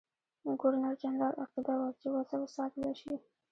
[0.59, 3.13] ګورنرجنرال عقیده وه چې وضع وڅارله شي.